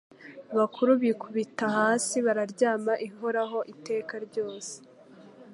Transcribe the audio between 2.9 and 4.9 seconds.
ihoraho iteka ryose